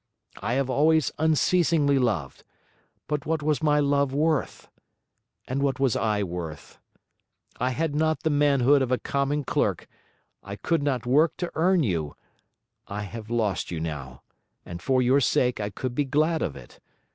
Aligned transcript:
I 0.41 0.53
have 0.55 0.67
always 0.67 1.11
unceasingly 1.19 1.99
loved, 1.99 2.43
but 3.07 3.27
what 3.27 3.43
was 3.43 3.61
my 3.61 3.79
love 3.79 4.11
worth? 4.15 4.67
and 5.47 5.61
what 5.61 5.79
was 5.79 5.95
I 5.95 6.23
worth? 6.23 6.79
I 7.57 7.69
had 7.69 7.93
not 7.93 8.21
the 8.23 8.31
manhood 8.31 8.81
of 8.81 8.91
a 8.91 8.97
common 8.97 9.43
clerk, 9.43 9.85
I 10.41 10.55
could 10.55 10.81
not 10.81 11.05
work 11.05 11.37
to 11.37 11.51
earn 11.53 11.83
you; 11.83 12.15
I 12.87 13.03
have 13.03 13.29
lost 13.29 13.69
you 13.69 13.79
now, 13.79 14.23
and 14.65 14.81
for 14.81 15.03
your 15.03 15.21
sake 15.21 15.59
I 15.59 15.69
could 15.69 15.93
be 15.93 16.05
glad 16.05 16.41
of 16.41 16.55
it. 16.55 16.79